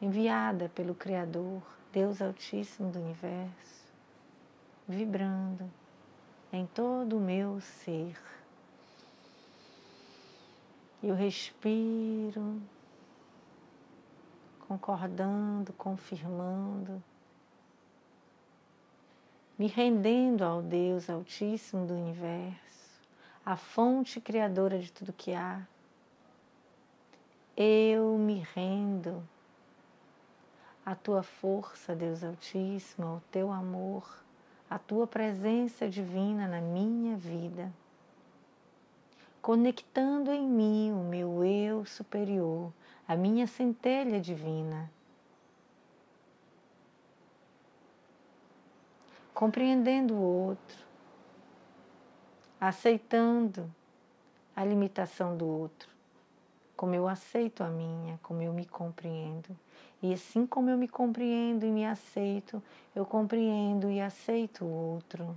[0.01, 1.61] enviada pelo Criador,
[1.93, 3.85] Deus Altíssimo do Universo,
[4.85, 5.71] vibrando
[6.51, 8.19] em todo o meu ser.
[11.01, 12.61] Eu respiro
[14.69, 17.03] concordando, confirmando,
[19.57, 23.01] me rendendo ao Deus Altíssimo do Universo,
[23.43, 25.65] a fonte criadora de tudo que há.
[27.57, 29.27] Eu me rendo
[30.85, 34.23] à tua força, Deus Altíssimo, ao teu amor,
[34.69, 37.73] à tua presença divina na minha vida,
[39.41, 42.71] conectando em mim o meu eu superior
[43.09, 44.87] a minha centelha divina.
[49.33, 50.85] Compreendendo o outro,
[52.61, 53.73] aceitando
[54.55, 55.89] a limitação do outro,
[56.77, 59.57] como eu aceito a minha, como eu me compreendo.
[60.03, 62.61] E assim como eu me compreendo e me aceito,
[62.95, 65.35] eu compreendo e aceito o outro.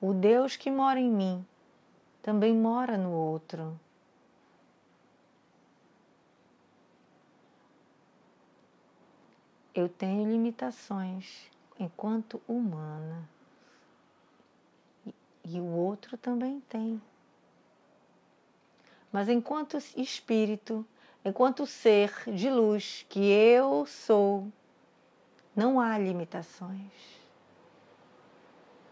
[0.00, 1.44] O Deus que mora em mim
[2.22, 3.80] também mora no outro.
[9.74, 13.28] Eu tenho limitações enquanto humana.
[15.44, 17.00] E o outro também tem.
[19.12, 20.86] Mas enquanto espírito,
[21.24, 24.50] enquanto ser de luz que eu sou,
[25.54, 26.92] não há limitações.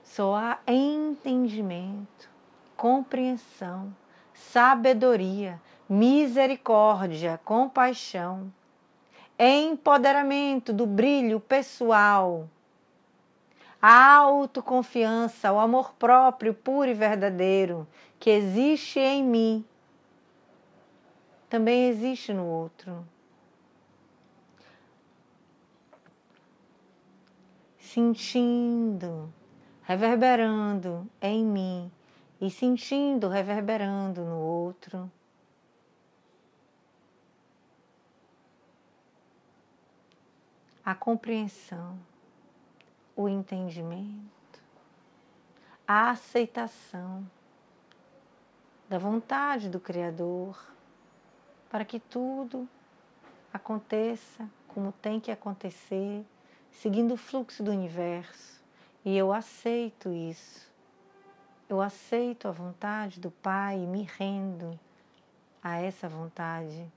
[0.04, 2.28] Só há entendimento,
[2.76, 3.96] compreensão,
[4.34, 8.52] sabedoria, misericórdia, compaixão,
[9.38, 12.48] empoderamento do brilho pessoal,
[13.80, 17.86] a autoconfiança, o amor próprio puro e verdadeiro
[18.20, 19.64] que existe em mim,
[21.50, 23.04] também existe no outro.
[27.78, 29.30] Sentindo,
[29.82, 31.90] reverberando em mim
[32.40, 35.10] e sentindo, reverberando no outro.
[40.84, 41.98] A compreensão
[43.14, 44.62] o entendimento,
[45.86, 47.28] a aceitação
[48.88, 50.58] da vontade do Criador
[51.70, 52.68] para que tudo
[53.52, 56.24] aconteça como tem que acontecer,
[56.70, 58.60] seguindo o fluxo do universo.
[59.04, 60.70] E eu aceito isso.
[61.68, 64.78] Eu aceito a vontade do Pai e me rendo
[65.62, 66.90] a essa vontade.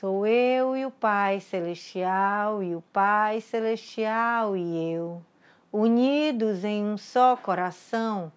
[0.00, 5.20] Sou eu e o Pai Celestial, e o Pai Celestial e eu,
[5.70, 8.32] unidos em um só coração,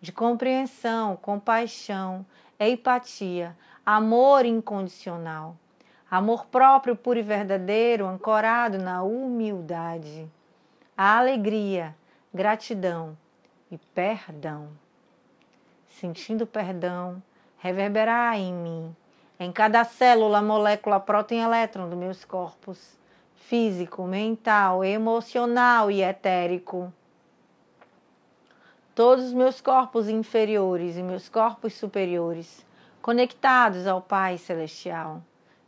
[0.00, 2.24] de compreensão, compaixão,
[2.58, 3.54] empatia,
[3.84, 5.54] amor incondicional,
[6.10, 10.26] amor próprio, puro e verdadeiro, ancorado na humildade,
[10.96, 11.94] a alegria,
[12.32, 13.18] gratidão
[13.70, 14.70] e perdão.
[15.90, 17.22] Sentindo perdão
[17.58, 18.96] reverberar em mim
[19.42, 22.78] em cada célula, molécula, próton e elétron dos meus corpos
[23.34, 26.92] físico, mental, emocional e etérico.
[28.94, 32.64] Todos os meus corpos inferiores e meus corpos superiores
[33.02, 35.22] conectados ao Pai Celestial,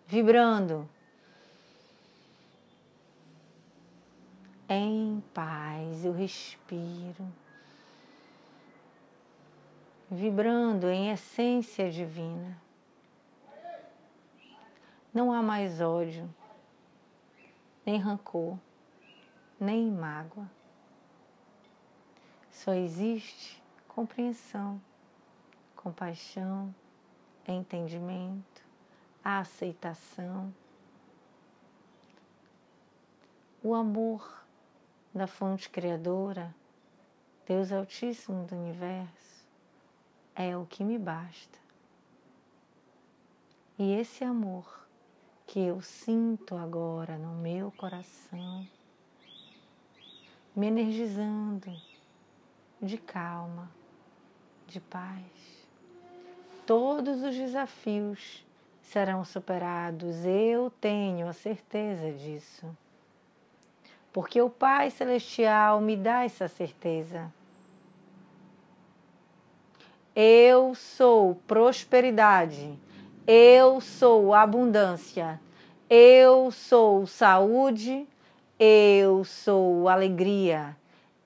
[0.07, 0.89] vibrando
[4.68, 7.27] em paz, eu respiro,
[10.11, 12.64] vibrando em essência divina.
[15.15, 16.29] Não há mais ódio,
[17.87, 18.59] nem rancor,
[19.61, 20.51] nem mágoa.
[22.51, 24.83] Só existe compreensão,
[25.77, 26.75] compaixão,
[27.47, 28.65] entendimento,
[29.23, 30.53] aceitação,
[33.62, 34.45] o amor
[35.15, 36.53] da fonte criadora,
[37.47, 39.47] Deus Altíssimo do Universo,
[40.35, 41.57] é o que me basta.
[43.79, 44.84] E esse amor
[45.55, 48.67] que eu sinto agora no meu coração,
[50.53, 51.73] me energizando
[52.83, 53.71] de calma,
[54.67, 55.23] de paz.
[56.67, 58.45] Todos os desafios
[58.83, 62.77] serão superados, eu tenho a certeza disso.
[64.13, 67.33] Porque o Pai Celestial me dá essa certeza.
[70.17, 72.77] Eu sou prosperidade
[73.27, 75.41] eu sou abundância.
[75.89, 78.07] Eu sou saúde.
[78.59, 80.77] Eu sou alegria.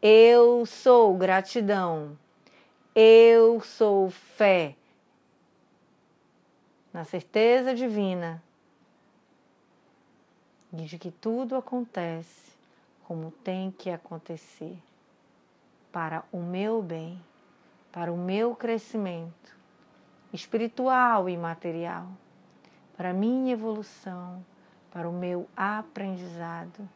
[0.00, 2.16] Eu sou gratidão.
[2.94, 4.76] Eu sou fé.
[6.92, 8.42] Na certeza divina
[10.72, 12.52] de que tudo acontece
[13.04, 14.78] como tem que acontecer
[15.90, 17.20] para o meu bem,
[17.90, 19.57] para o meu crescimento
[20.32, 22.08] espiritual e material,
[22.96, 24.44] para a minha evolução,
[24.90, 26.88] para o meu aprendizado.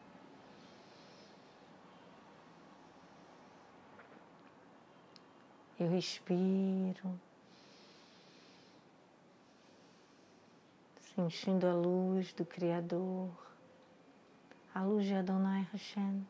[5.79, 7.19] Eu respiro,
[11.15, 13.29] sentindo a luz do Criador,
[14.73, 16.25] a luz de Adonai Hashem,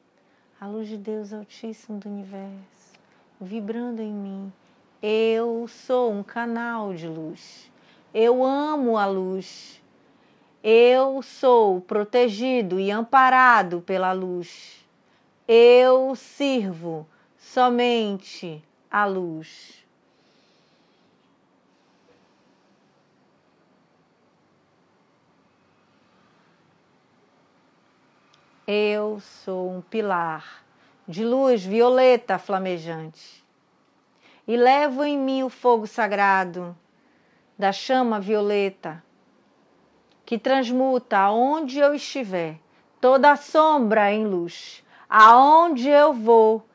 [0.59, 2.93] a luz de Deus Altíssimo do Universo,
[3.39, 4.53] vibrando em mim
[5.05, 7.69] eu sou um canal de luz.
[8.13, 9.83] Eu amo a luz.
[10.63, 14.81] Eu sou protegido e amparado pela luz.
[15.45, 17.05] Eu sirvo
[17.37, 19.83] somente a luz.
[28.65, 30.63] Eu sou um pilar
[31.05, 33.42] de luz violeta flamejante
[34.47, 36.75] e levo em mim o fogo sagrado
[37.57, 39.03] da chama violeta,
[40.25, 42.59] que transmuta aonde eu estiver,
[42.99, 44.83] toda sombra em luz.
[45.09, 46.65] Aonde eu vou,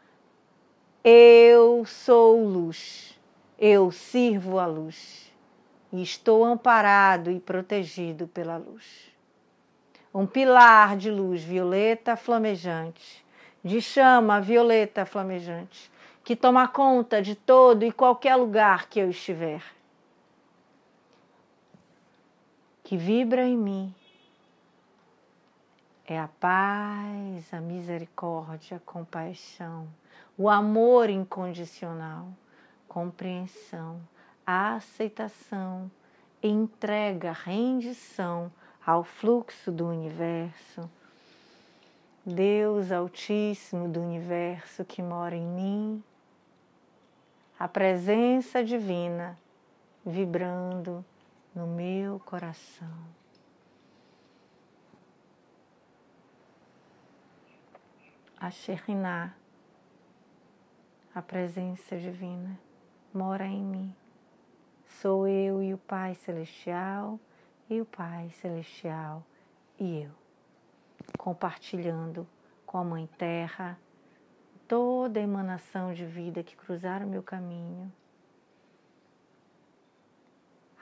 [1.02, 3.18] eu sou luz.
[3.58, 5.32] Eu sirvo a luz.
[5.92, 9.10] E estou amparado e protegido pela luz.
[10.14, 13.24] Um pilar de luz violeta flamejante,
[13.64, 15.90] de chama violeta flamejante,
[16.28, 19.62] que toma conta de todo e qualquer lugar que eu estiver
[22.84, 23.94] que vibra em mim
[26.04, 29.88] é a paz, a misericórdia, a compaixão,
[30.36, 32.28] o amor incondicional,
[32.86, 33.98] compreensão,
[34.46, 35.90] a aceitação,
[36.42, 38.52] entrega, rendição
[38.84, 40.90] ao fluxo do universo.
[42.22, 46.04] Deus Altíssimo do universo que mora em mim,
[47.58, 49.36] a presença divina
[50.06, 51.04] vibrando
[51.52, 52.88] no meu coração.
[58.40, 59.34] A Shekhinah,
[61.12, 62.56] a presença divina,
[63.12, 63.96] mora em mim.
[64.86, 67.18] Sou eu e o Pai Celestial,
[67.68, 69.24] e o Pai Celestial
[69.80, 70.10] e eu,
[71.18, 72.24] compartilhando
[72.64, 73.76] com a Mãe Terra
[74.68, 77.90] toda emanação de vida que cruzar o meu caminho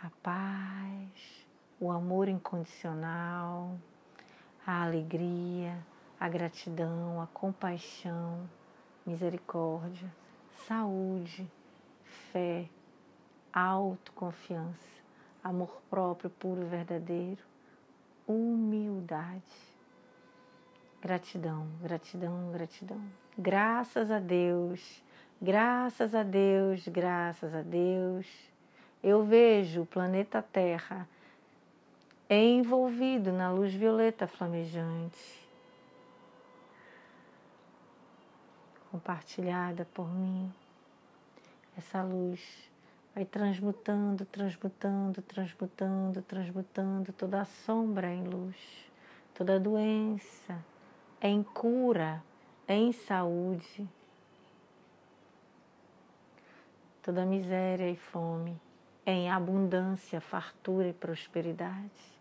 [0.02, 1.46] a paz,
[1.80, 3.76] o amor incondicional,
[4.66, 5.76] a alegria,
[6.20, 8.48] a gratidão, a compaixão,
[9.06, 10.12] misericórdia,
[10.66, 11.50] saúde,
[12.30, 12.68] fé,
[13.52, 15.02] autoconfiança,
[15.42, 17.42] amor próprio puro e verdadeiro,
[18.26, 19.76] humildade.
[21.00, 23.25] Gratidão, gratidão, gratidão.
[23.38, 25.02] Graças a Deus,
[25.42, 28.26] graças a Deus, graças a Deus.
[29.02, 31.06] Eu vejo o planeta Terra
[32.30, 35.46] envolvido na luz violeta flamejante,
[38.90, 40.50] compartilhada por mim.
[41.76, 42.40] Essa luz
[43.14, 48.56] vai transmutando, transmutando, transmutando, transmutando toda a sombra em luz,
[49.34, 50.64] toda doença
[51.20, 52.24] em cura,
[52.68, 53.88] em saúde,
[57.02, 58.60] toda miséria e fome
[59.06, 62.16] em abundância, fartura e prosperidade,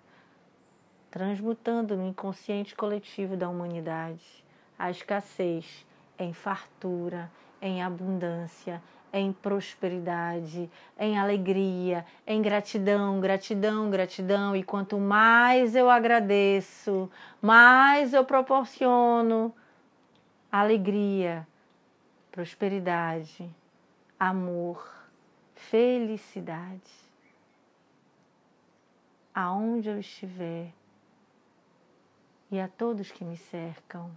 [1.09, 4.45] transmutando no inconsciente coletivo da humanidade
[4.77, 5.85] a escassez
[6.19, 8.81] em fartura, em abundância,
[9.11, 10.69] em prosperidade,
[10.99, 14.55] em alegria, em gratidão, gratidão, gratidão.
[14.55, 17.09] E quanto mais eu agradeço,
[17.41, 19.53] mais eu proporciono
[20.57, 21.45] alegria,
[22.31, 23.53] prosperidade,
[24.17, 24.89] amor
[25.53, 26.93] felicidade.
[29.33, 30.71] Aonde eu estiver
[32.49, 34.09] e a todos que me cercam,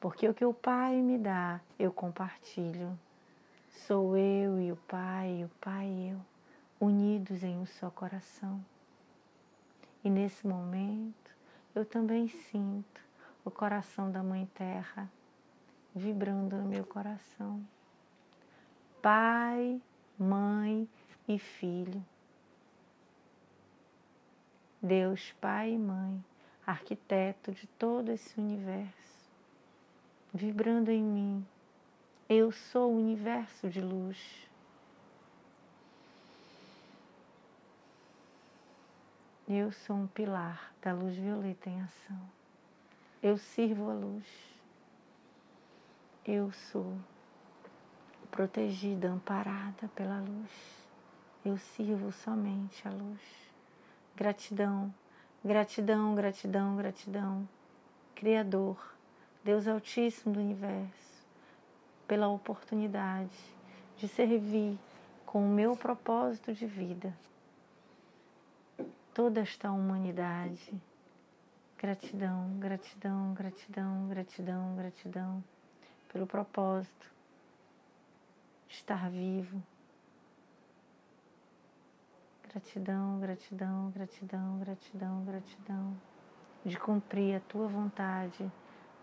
[0.00, 2.98] porque o que o Pai me dá, eu compartilho.
[3.86, 6.20] Sou eu e o Pai, e o Pai e eu,
[6.80, 8.64] unidos em um só coração.
[10.02, 11.30] E nesse momento,
[11.72, 13.03] eu também sinto
[13.44, 15.10] o coração da Mãe Terra
[15.94, 17.64] vibrando no meu coração.
[19.00, 19.80] Pai,
[20.18, 20.88] mãe
[21.28, 22.04] e filho.
[24.82, 26.24] Deus, Pai e Mãe,
[26.66, 29.30] arquiteto de todo esse universo,
[30.32, 31.46] vibrando em mim.
[32.28, 34.48] Eu sou o universo de luz.
[39.46, 42.43] Eu sou um pilar da luz violeta em ação.
[43.24, 44.26] Eu sirvo a luz.
[46.26, 46.94] Eu sou
[48.30, 50.50] protegida, amparada pela luz.
[51.42, 53.22] Eu sirvo somente a luz.
[54.14, 54.94] Gratidão,
[55.42, 57.48] gratidão, gratidão, gratidão.
[58.14, 58.94] Criador,
[59.42, 61.26] Deus Altíssimo do Universo,
[62.06, 63.38] pela oportunidade
[63.96, 64.78] de servir
[65.24, 67.16] com o meu propósito de vida
[69.14, 70.78] toda esta humanidade.
[71.84, 75.44] Gratidão, gratidão, gratidão, gratidão, gratidão
[76.10, 77.12] pelo propósito
[78.70, 79.62] estar vivo.
[82.48, 85.96] Gratidão, gratidão, gratidão, gratidão, gratidão,
[86.64, 88.50] de cumprir a tua vontade.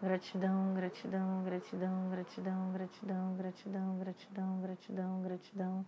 [0.02, 5.86] Gratidão, gratidão, gratidão, gratidão, gratidão, gratidão, gratidão, gratidão, gratidão,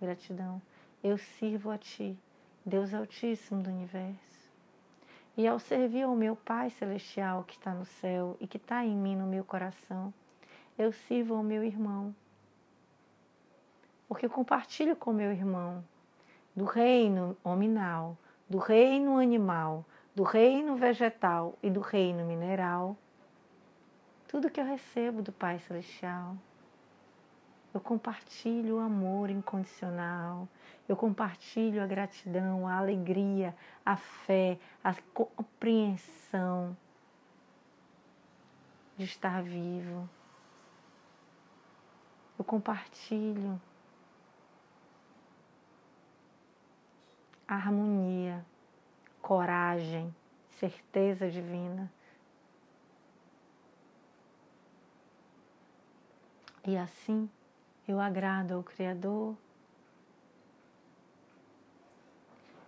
[0.00, 0.62] gratidão.
[1.02, 2.16] Eu sirvo a ti,
[2.64, 4.35] Deus Altíssimo do Universo.
[5.36, 8.96] E ao servir ao meu Pai Celestial que está no céu e que está em
[8.96, 10.12] mim no meu coração,
[10.78, 12.14] eu sirvo ao meu irmão
[14.08, 15.84] porque eu compartilho com meu irmão
[16.54, 18.16] do reino nominal,
[18.48, 19.84] do reino animal,
[20.14, 22.96] do reino vegetal e do reino mineral,
[24.28, 26.36] tudo que eu recebo do Pai Celestial.
[27.76, 30.48] Eu compartilho o amor incondicional,
[30.88, 33.54] eu compartilho a gratidão, a alegria,
[33.84, 36.74] a fé, a compreensão
[38.96, 40.08] de estar vivo.
[42.38, 43.60] Eu compartilho
[47.46, 48.42] a harmonia,
[49.20, 50.16] coragem,
[50.58, 51.92] certeza divina.
[56.64, 57.28] E assim
[57.88, 59.36] eu agrado ao Criador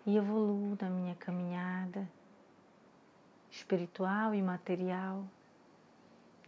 [0.06, 2.08] e evoluo na minha caminhada
[3.50, 5.24] espiritual e material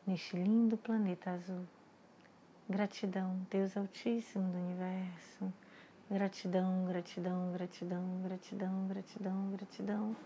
[0.06, 1.66] neste lindo planeta azul.
[2.68, 5.52] Gratidão, Deus Altíssimo do Universo.
[6.08, 10.16] Gratidão, gratidão, gratidão, gratidão, gratidão, gratidão.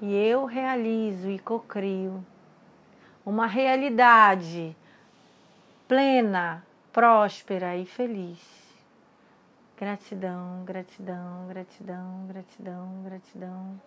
[0.00, 2.24] E eu realizo e cocrio
[3.24, 4.76] uma realidade
[5.88, 8.38] plena, próspera e feliz.
[9.76, 13.80] Gratidão, gratidão, gratidão, gratidão, gratidão.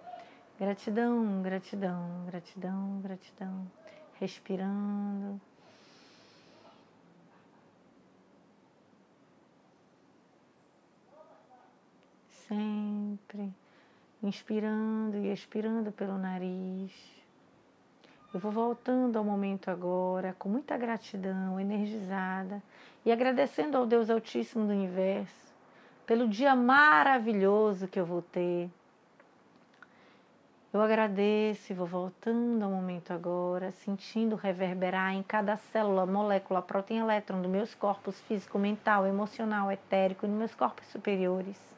[0.59, 3.71] Gratidão, gratidão, gratidão, gratidão.
[4.19, 5.39] Respirando.
[12.47, 13.53] Sempre
[14.23, 17.16] inspirando e expirando pelo nariz.
[18.37, 22.61] Eu vou voltando ao momento agora com muita gratidão, energizada
[23.03, 25.55] e agradecendo ao Deus Altíssimo do Universo
[26.05, 28.69] pelo dia maravilhoso que eu vou ter.
[30.71, 37.05] Eu agradeço e vou voltando ao momento agora, sentindo reverberar em cada célula, molécula, proteína,
[37.05, 41.76] elétron dos meus corpos físico, mental, emocional, etérico e nos meus corpos superiores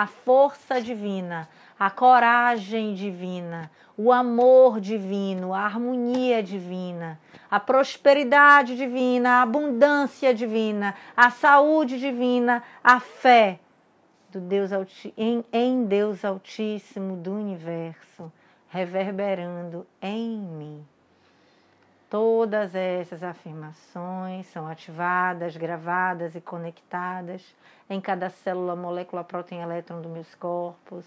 [0.00, 7.18] a força divina, a coragem divina, o amor divino, a harmonia divina,
[7.50, 13.58] a prosperidade divina, a abundância divina, a saúde divina, a fé
[14.30, 14.70] do Deus
[15.16, 18.32] em, em Deus Altíssimo do universo,
[18.68, 20.86] reverberando em mim.
[22.10, 27.54] Todas essas afirmações são ativadas, gravadas e conectadas
[27.88, 31.04] em cada célula, molécula, proteína, elétron dos meus corpos.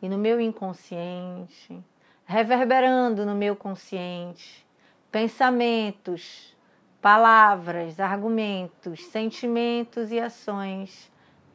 [0.00, 1.78] E no meu inconsciente,
[2.24, 4.66] reverberando no meu consciente,
[5.12, 6.56] pensamentos,
[7.02, 11.12] palavras, argumentos, sentimentos e ações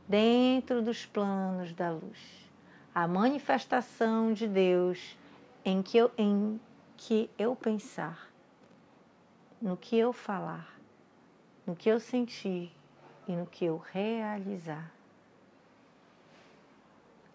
[0.08, 2.45] dentro dos planos da luz
[2.96, 5.18] a manifestação de Deus
[5.66, 6.58] em que eu, em
[6.96, 8.30] que eu pensar,
[9.62, 10.80] no que eu falar,
[11.68, 12.72] no que eu sentir
[13.28, 14.90] e no que eu realizar.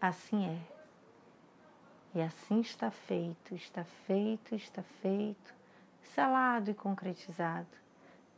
[0.00, 0.58] Assim é.
[2.14, 5.54] E assim está feito, está feito, está feito,
[6.14, 7.68] selado e concretizado,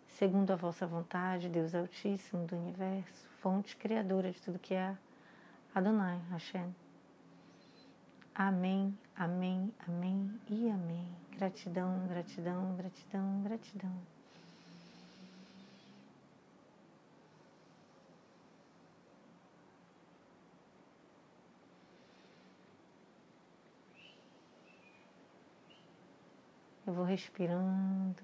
[0.08, 4.96] segundo a vossa vontade, Deus Altíssimo do Universo, fonte criadora de tudo que é
[5.72, 6.81] Adonai Hashem.
[8.34, 11.06] Amém, amém, amém e amém.
[11.36, 13.92] Gratidão, gratidão, gratidão, gratidão.
[26.86, 28.22] Eu vou respirando,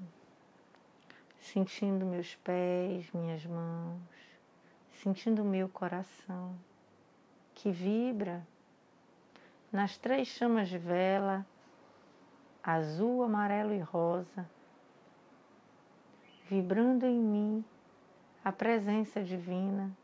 [1.38, 4.00] sentindo meus pés, minhas mãos,
[5.02, 6.58] sentindo o meu coração
[7.54, 8.46] que vibra
[9.78, 11.46] nas três chamas de vela,
[12.60, 14.44] azul, amarelo e rosa,
[16.50, 17.64] vibrando em mim
[18.44, 19.96] a presença divina,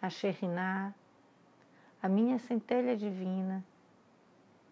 [0.00, 0.92] a Sheriná,
[2.02, 3.64] a minha centelha divina,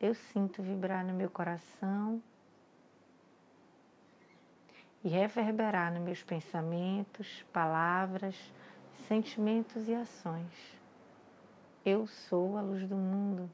[0.00, 2.20] eu sinto vibrar no meu coração
[5.04, 8.34] e reverberar nos meus pensamentos, palavras,
[9.06, 10.76] sentimentos e ações.
[11.86, 13.48] Eu sou a luz do mundo.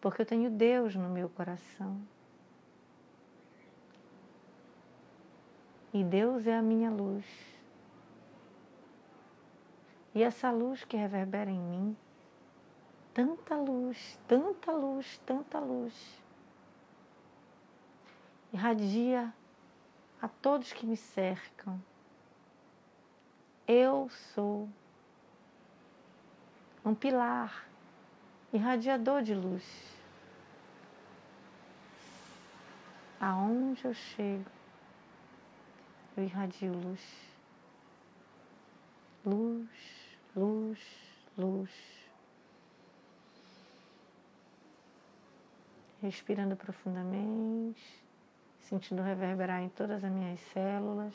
[0.00, 2.00] Porque eu tenho Deus no meu coração.
[5.92, 7.24] E Deus é a minha luz.
[10.14, 11.96] E essa luz que reverbera em mim,
[13.14, 16.22] tanta luz, tanta luz, tanta luz,
[18.52, 19.32] irradia
[20.20, 21.80] a todos que me cercam.
[23.66, 24.68] Eu sou
[26.84, 27.67] um pilar
[28.52, 29.64] irradiador de luz.
[33.20, 34.50] Aonde eu chego,
[36.16, 37.00] eu irradio luz.
[39.24, 39.68] Luz,
[40.34, 40.78] luz,
[41.36, 41.70] luz.
[46.00, 47.82] Respirando profundamente,
[48.60, 51.14] sentindo reverberar em todas as minhas células.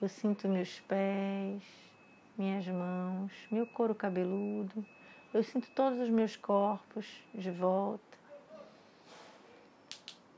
[0.00, 1.62] Eu sinto meus pés,
[2.36, 4.84] minhas mãos, meu couro cabeludo.
[5.32, 8.18] Eu sinto todos os meus corpos de volta.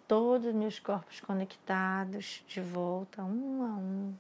[0.07, 4.15] Todos os meus corpos conectados de volta, um a um.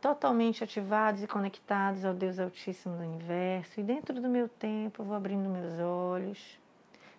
[0.00, 3.80] Totalmente ativados e conectados ao Deus Altíssimo do Universo.
[3.80, 6.60] E dentro do meu tempo, eu vou abrindo meus olhos,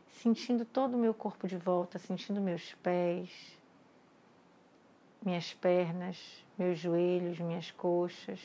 [0.10, 3.60] sentindo todo o meu corpo de volta, sentindo meus pés,
[5.22, 6.18] minhas pernas,
[6.58, 8.40] meus joelhos, minhas coxas,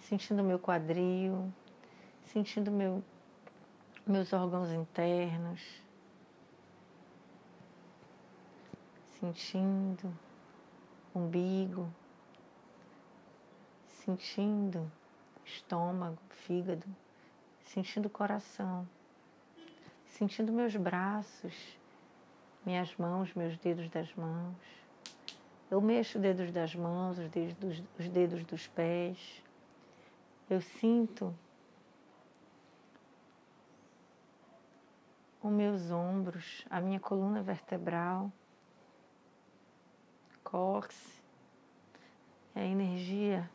[0.00, 1.52] sentindo meu quadril,
[2.34, 3.00] sentindo meu,
[4.04, 5.62] meus órgãos internos,
[9.20, 10.12] sentindo
[11.14, 11.88] umbigo,
[13.86, 14.90] sentindo
[15.44, 16.84] estômago, fígado,
[17.66, 18.84] sentindo coração,
[20.08, 21.78] sentindo meus braços,
[22.66, 24.56] minhas mãos, meus dedos das mãos.
[25.70, 29.40] Eu mexo os dedos das mãos, os dedos dos, os dedos dos pés.
[30.50, 31.32] Eu sinto
[35.44, 38.32] os meus ombros, a minha coluna vertebral,
[40.42, 41.22] cóccix,
[42.54, 43.48] a energia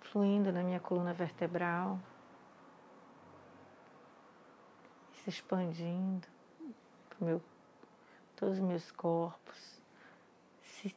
[0.00, 1.98] fluindo na minha coluna vertebral,
[5.14, 6.28] se expandindo
[7.08, 7.42] para meu,
[8.36, 9.80] todos os meus corpos,
[10.62, 10.94] se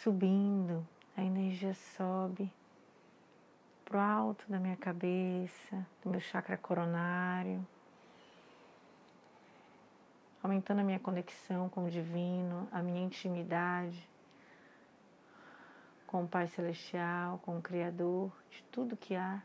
[0.00, 2.52] subindo, a energia sobe
[3.84, 7.66] para o alto da minha cabeça, do meu chakra coronário
[10.46, 14.08] aumentando a minha conexão com o divino, a minha intimidade
[16.06, 19.42] com o Pai Celestial, com o Criador, de tudo que há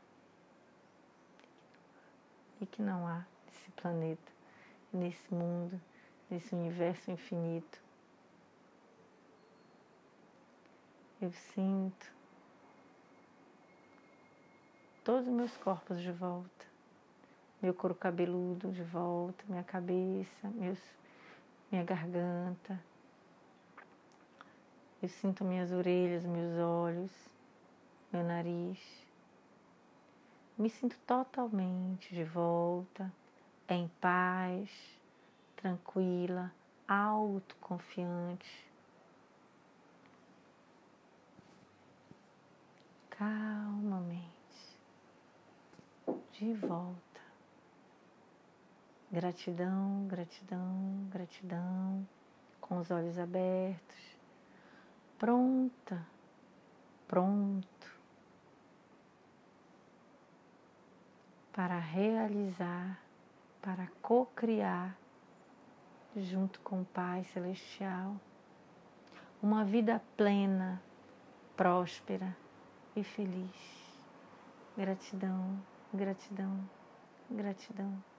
[2.61, 4.31] e que não há nesse planeta,
[4.93, 5.81] nesse mundo,
[6.29, 7.81] nesse universo infinito.
[11.19, 12.13] Eu sinto
[15.03, 16.70] todos os meus corpos de volta
[17.61, 20.79] meu couro cabeludo de volta, minha cabeça, meus,
[21.71, 22.79] minha garganta.
[25.01, 27.11] Eu sinto minhas orelhas, meus olhos,
[28.11, 28.79] meu nariz.
[30.57, 33.11] Me sinto totalmente de volta,
[33.67, 34.69] em paz,
[35.55, 36.51] tranquila,
[36.87, 38.69] autoconfiante.
[43.09, 44.27] Calmamente,
[46.31, 47.10] de volta.
[49.11, 52.07] Gratidão, gratidão, gratidão,
[52.61, 54.17] com os olhos abertos,
[55.19, 56.05] pronta,
[57.07, 58.01] pronto
[61.53, 62.97] para realizar,
[63.61, 64.95] para co-criar
[66.15, 68.15] junto com o Pai Celestial
[69.41, 70.81] uma vida plena,
[71.57, 72.35] próspera
[72.95, 73.51] e feliz.
[74.77, 75.57] Gratidão,
[75.93, 76.57] gratidão,
[77.29, 78.10] gratidão.